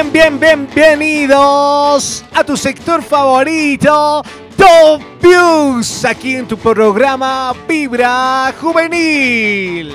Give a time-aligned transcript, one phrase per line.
[0.00, 4.22] Bien, bien, bienvenidos a tu sector favorito,
[4.56, 9.92] Top Views, aquí en tu programa Vibra Juvenil.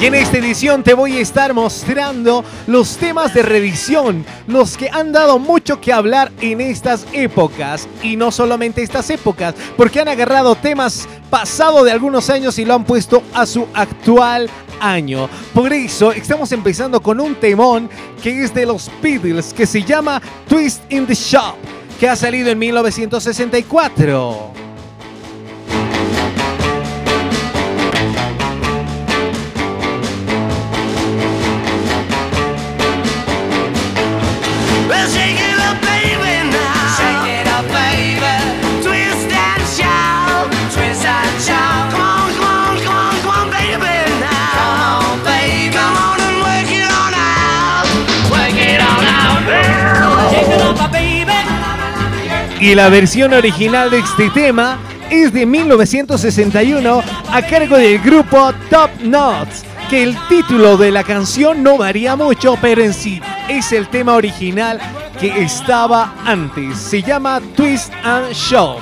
[0.00, 4.88] Y en esta edición te voy a estar mostrando los temas de revisión, los que
[4.88, 7.88] han dado mucho que hablar en estas épocas.
[8.04, 12.74] Y no solamente estas épocas, porque han agarrado temas pasados de algunos años y lo
[12.74, 14.48] han puesto a su actual
[14.82, 15.28] año.
[15.54, 17.88] Por eso estamos empezando con un temón
[18.22, 21.56] que es de los Beatles, que se llama Twist in the Shop,
[21.98, 24.52] que ha salido en 1964.
[52.62, 54.78] Y la versión original de este tema
[55.10, 61.64] es de 1961 a cargo del grupo Top Knots, que el título de la canción
[61.64, 64.78] no varía mucho, pero en sí es el tema original
[65.18, 66.78] que estaba antes.
[66.78, 68.78] Se llama Twist and Show.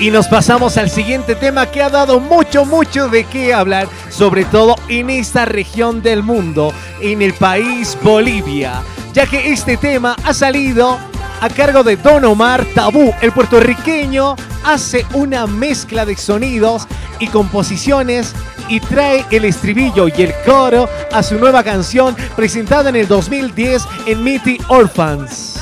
[0.00, 4.44] Y nos pasamos al siguiente tema que ha dado mucho, mucho de qué hablar, sobre
[4.44, 8.82] todo en esta región del mundo, en el país Bolivia,
[9.12, 10.98] ya que este tema ha salido
[11.40, 16.86] a cargo de Don Omar Tabú, el puertorriqueño, hace una mezcla de sonidos
[17.18, 18.34] y composiciones
[18.68, 23.82] y trae el estribillo y el coro a su nueva canción presentada en el 2010
[24.06, 25.57] en Mitty Orphans.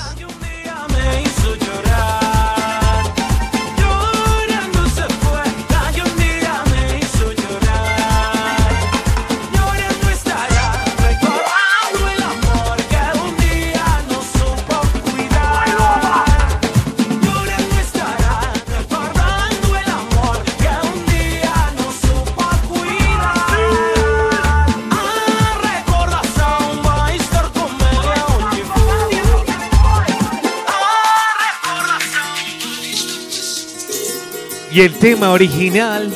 [34.77, 36.13] Y el tema original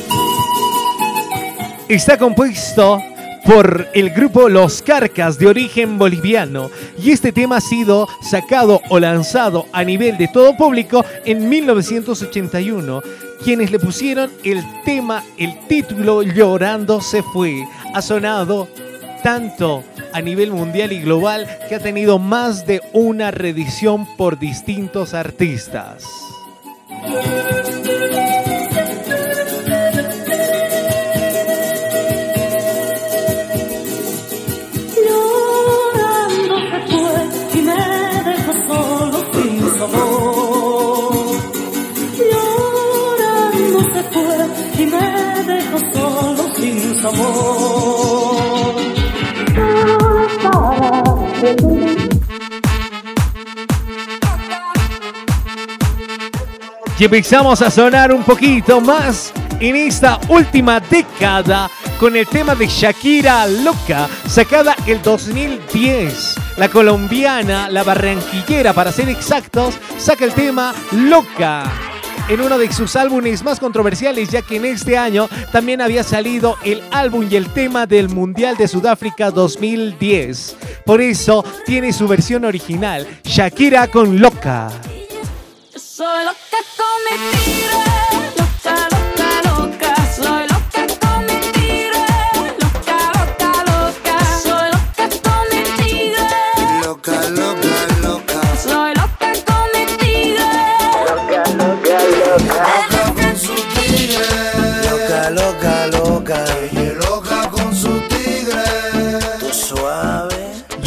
[1.89, 3.01] está compuesto
[3.43, 6.69] por el grupo Los Carcas de origen boliviano
[7.01, 13.01] y este tema ha sido sacado o lanzado a nivel de todo público en 1981.
[13.43, 17.63] Quienes le pusieron el tema, el título Llorando se fue,
[17.95, 18.67] ha sonado
[19.23, 19.83] tanto
[20.13, 26.03] a nivel mundial y global que ha tenido más de una reedición por distintos artistas.
[57.01, 61.67] Y empezamos a sonar un poquito más en esta última década
[61.99, 66.35] con el tema de Shakira Loca, sacada el 2010.
[66.57, 71.90] La colombiana, la barranquillera para ser exactos, saca el tema Loca
[72.31, 76.55] en uno de sus álbumes más controversiales, ya que en este año también había salido
[76.63, 80.55] el álbum y el tema del Mundial de Sudáfrica 2010.
[80.85, 84.69] Por eso tiene su versión original, Shakira con Loca.
[85.75, 87.90] Soy loca con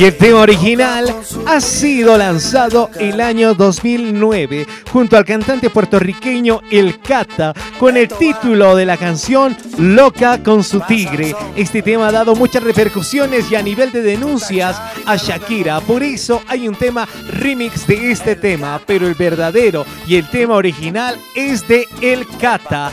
[0.04, 1.16] El tema original
[1.46, 8.76] ha sido lanzado el año 2009 junto al cantante puertorriqueño El Cata con el título
[8.76, 11.34] de la canción Loca con su tigre.
[11.56, 15.80] Este tema ha dado muchas repercusiones y a nivel de denuncias a Shakira.
[15.80, 20.56] Por eso hay un tema remix de este tema, pero el verdadero y el tema
[20.56, 22.92] original es de El Cata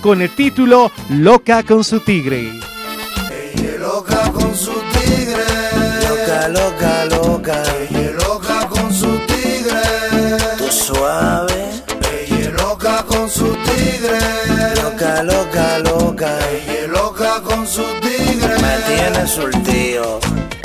[0.00, 2.50] con el título Loca con su tigre.
[3.78, 4.89] loca con su tigre.
[6.48, 7.62] Loca, loca, loca.
[7.90, 9.82] Ella loca con su tigre.
[10.56, 11.70] Tú suave.
[12.10, 14.18] Ella loca con su tigre.
[14.82, 16.38] Loca, loca, loca.
[16.50, 18.58] Ella loca con su tigre.
[18.58, 20.18] Me tiene surtido.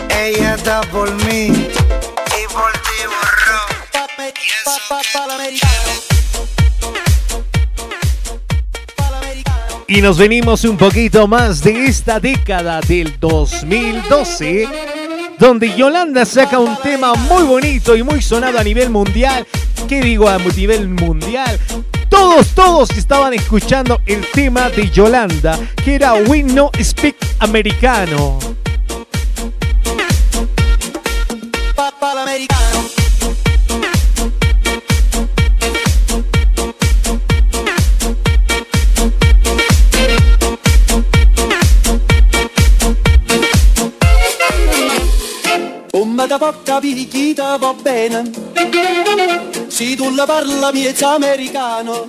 [0.09, 1.47] Ella está por mí.
[1.47, 3.61] Y por ti borró.
[4.33, 4.95] Y eso
[9.87, 14.67] Y nos venimos un poquito más de esta década del 2012,
[15.39, 19.45] donde Yolanda saca un tema muy bonito y muy sonado a nivel mundial.
[19.87, 21.59] ¿Qué digo a nivel mundial?
[22.09, 28.54] Todos, todos estaban escuchando el tema de Yolanda, que era We No Speak Americano.
[46.37, 48.29] Da poca picchita va bene.
[49.67, 52.05] Se tu la parla miezza americano.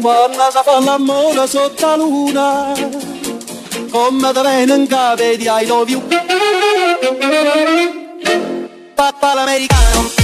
[0.00, 2.72] Quando si fa l'amore sotto la luna.
[3.90, 4.32] Come
[4.62, 6.02] in capo di I love you.
[8.94, 10.23] Papà l'americano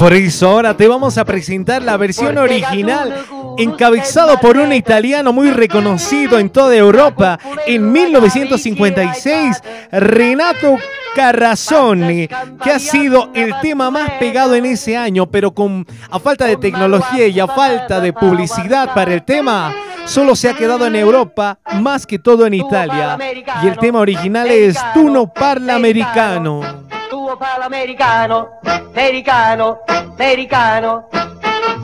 [0.00, 3.22] Por eso ahora te vamos a presentar la versión original,
[3.58, 9.62] encabezado por un italiano muy reconocido en toda Europa en 1956,
[9.92, 10.78] Renato
[11.14, 16.46] Carrazzoni, que ha sido el tema más pegado en ese año, pero con a falta
[16.46, 19.74] de tecnología y a falta de publicidad para el tema,
[20.06, 23.18] solo se ha quedado en Europa, más que todo en Italia.
[23.62, 26.88] Y el tema original es Tu no parla americano.
[27.30, 31.08] Tuo palo americano, americano, americano.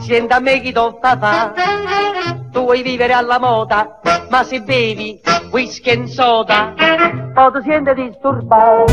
[0.01, 1.53] Senta a me chi t'ho fa
[2.51, 3.99] Tu vuoi vivere alla moda,
[4.29, 5.21] ma se bevi
[5.51, 6.73] whisky e soda,
[7.33, 8.85] poi ti senti disturbato.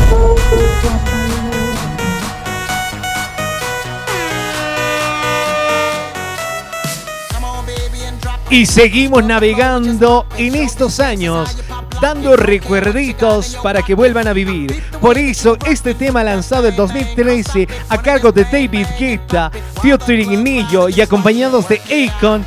[8.47, 11.57] Y seguimos navegando en estos años,
[12.01, 14.83] dando recuerditos para que vuelvan a vivir.
[15.01, 19.51] Por eso, este tema lanzado en 2013 a cargo de David Guetta,
[19.81, 22.45] featuring Nillo y acompañados de Akon,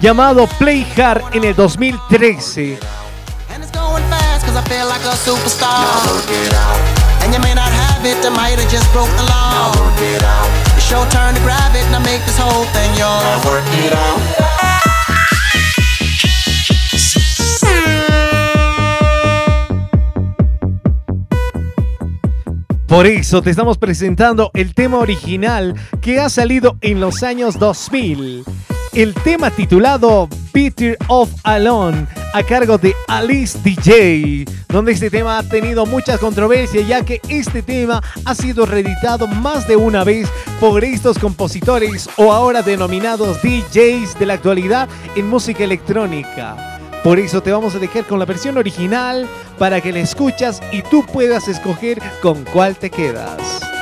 [0.00, 2.78] llamado Play Hard en el 2013.
[7.22, 9.52] And you may not have it, I might have just broke the law.
[9.52, 10.48] Now work it out.
[10.76, 13.22] It's your turn to grab it, now make this whole thing yours.
[13.22, 14.49] Now work it out.
[22.90, 28.42] Por eso te estamos presentando el tema original que ha salido en los años 2000.
[28.94, 35.44] El tema titulado Peter of Alone a cargo de Alice DJ, donde este tema ha
[35.44, 40.28] tenido mucha controversia ya que este tema ha sido reeditado más de una vez
[40.58, 46.79] por estos compositores o ahora denominados DJs de la actualidad en música electrónica.
[47.02, 49.26] Por eso te vamos a dejar con la versión original
[49.58, 53.79] para que la escuchas y tú puedas escoger con cuál te quedas.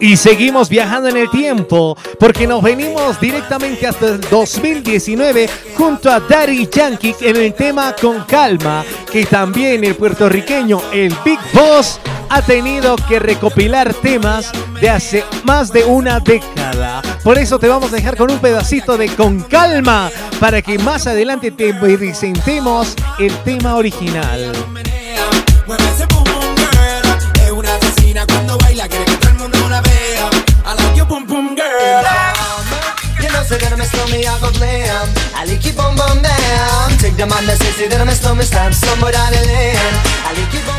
[0.00, 6.20] Y seguimos viajando en el tiempo porque nos venimos directamente hasta el 2019 junto a
[6.20, 12.42] Daddy Yankee en el tema Con Calma, que también el puertorriqueño, el Big Boss, ha
[12.42, 17.00] tenido que recopilar temas de hace más de una década.
[17.22, 21.06] Por eso te vamos a dejar con un pedacito de Con Calma para que más
[21.06, 24.52] adelante te presentemos el tema original.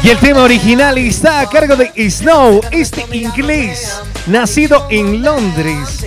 [0.04, 6.06] Y el tema original está a cargo de Snow, este inglés nacido en Londres.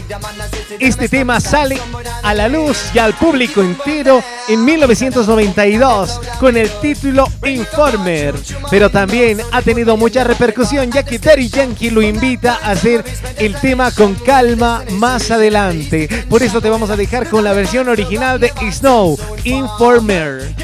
[0.78, 1.80] Este tema sale
[2.28, 8.34] a la luz y al público entero en 1992 con el título Informer,
[8.70, 13.02] pero también ha tenido mucha repercusión ya que Daddy Yankee lo invita a hacer
[13.38, 16.26] el tema con calma más adelante.
[16.28, 20.54] Por eso te vamos a dejar con la versión original de Snow, Informer.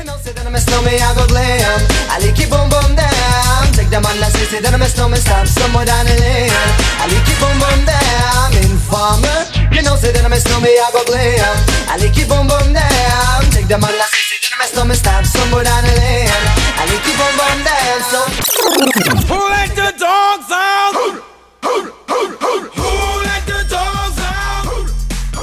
[9.75, 11.43] You know, say that I'm a snowman, I go glam.
[11.90, 13.43] I like you boom boom down.
[13.50, 16.31] Take the man, I say that I'm a snowman, stop somewhere down the lane.
[16.78, 17.99] I like you boom boom down.
[18.07, 18.21] So,
[19.35, 19.84] let the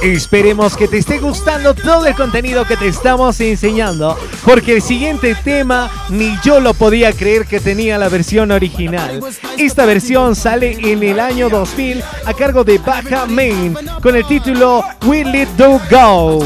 [0.02, 5.36] Esperemos que te esté gustando todo el contenido que te estamos enseñando, porque el siguiente
[5.36, 9.20] tema ni yo lo podía creer que tenía la versión original.
[9.58, 14.84] Esta versión sale en el año 2000 a cargo de Baja Main con el título
[15.06, 16.40] Will It Do Go.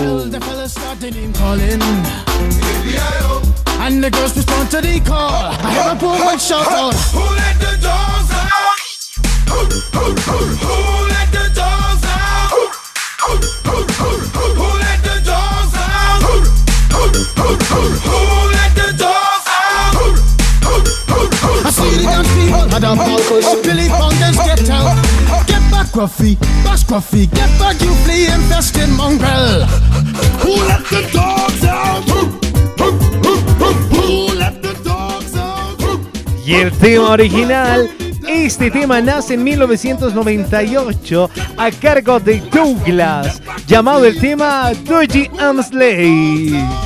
[3.79, 5.31] And the girls respond to the call.
[5.31, 6.93] I hear a poor one shout out.
[7.15, 8.77] Who let the dogs out?
[9.49, 9.65] Who,
[9.97, 10.96] who, who, who
[36.45, 37.91] Y el tema original,
[38.29, 46.53] este tema nace en 1998 a cargo de Douglas, llamado el tema Dodgy Amsley.
[46.53, 46.86] who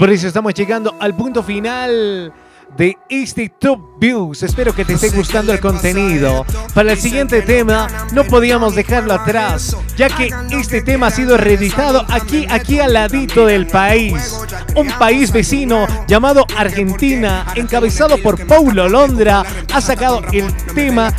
[0.00, 2.32] por eso estamos llegando al punto final
[2.74, 4.42] de este Top Views.
[4.42, 6.46] Espero que te esté gustando el contenido.
[6.74, 12.06] Para el siguiente tema no podíamos dejarlo atrás, ya que este tema ha sido reeditado
[12.08, 14.40] aquí, aquí al ladito del país.
[14.74, 21.12] Un país vecino llamado Argentina, encabezado por Paulo Londra, ha sacado el tema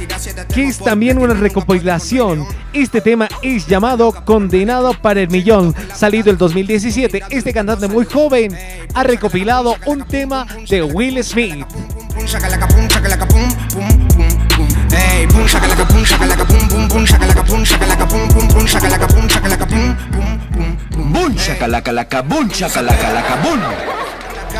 [0.53, 2.45] que es también una recopilación.
[2.73, 7.23] Este tema es llamado Condenado para el Millón, salido el 2017.
[7.29, 8.57] Este cantante muy joven
[8.93, 11.65] ha recopilado un tema de Will Smith.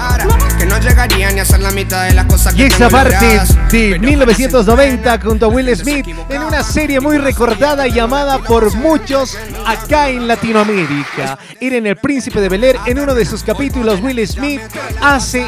[0.02, 0.26] Cara,
[0.58, 2.90] que no llegaría ni a hacer la mitad de las cosas Y que esa tengo
[2.90, 8.74] parte de Pero 1990 junto a Will Smith en una serie muy recordada llamada por
[8.76, 11.38] muchos acá en Latinoamérica.
[11.60, 14.62] Era en El Príncipe de Bel Air, en uno de sus capítulos Will Smith
[15.02, 15.48] hace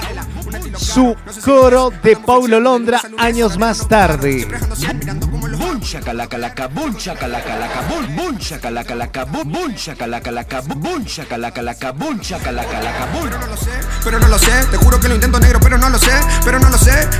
[0.78, 4.48] su coro de Paulo Londra años más tarde.
[5.84, 10.24] Shakalaka boom shakalaka boom boom shakalaka boom boom shakalaka
[11.92, 12.18] boom.
[13.30, 13.72] no lo sé,
[14.04, 16.12] pero no lo sé, te juro que lo intento negro, pero pero no lo sé,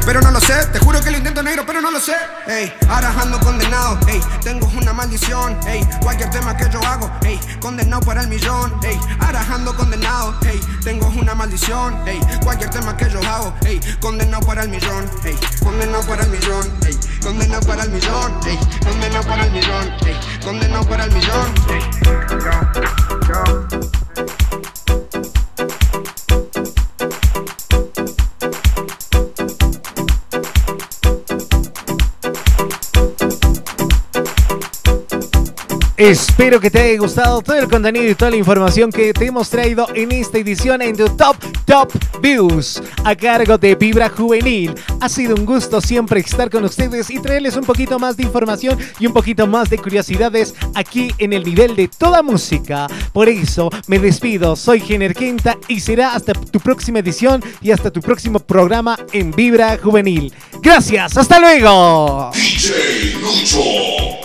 [0.06, 2.16] pero no lo sé, te juro que lo intento negro, pero no lo sé.
[2.48, 7.40] Ey, ahora ando condenado, ey, tengo una maldición, ey, cualquier tema que yo hago, ey,
[7.60, 12.96] condenado para el millón, ey, ahora ando condenado, ey, tengo una maldición, ey, cualquier tema
[12.98, 17.62] que yo hago, ey, condenado para el millón, ey, condenado para el millón, ey, condenado
[17.66, 21.82] para el millón, ey, condenado para el millón, ey, condenado para el millón, ey.
[23.28, 23.70] Yo,
[24.30, 24.43] yo.
[35.98, 39.50] Espero que te haya gustado todo el contenido y toda la información que te hemos
[39.50, 44.74] traído en esta edición en tu Top Top Views a cargo de Vibra Juvenil.
[45.00, 48.80] Ha sido un gusto siempre estar con ustedes y traerles un poquito más de información
[49.00, 52.88] y un poquito más de curiosidades aquí en el nivel de toda música.
[53.12, 57.92] Por eso me despido, soy Gener Quinta y será hasta tu próxima edición y hasta
[57.92, 60.34] tu próximo programa en Vibra Juvenil.
[60.60, 62.32] Gracias, hasta luego.
[62.34, 64.23] DJ Lucho.